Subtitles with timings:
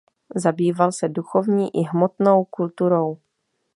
[0.35, 3.17] Zabýval se duchovní i hmotnou kulturou.